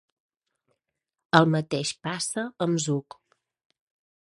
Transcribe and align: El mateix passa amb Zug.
El 1.41 1.51
mateix 1.57 1.93
passa 2.09 2.47
amb 2.69 2.83
Zug. 2.89 3.21